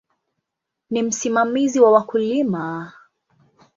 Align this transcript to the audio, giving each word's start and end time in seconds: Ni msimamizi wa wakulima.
Ni 0.91 1.01
msimamizi 1.03 1.79
wa 1.79 1.91
wakulima. 1.91 2.93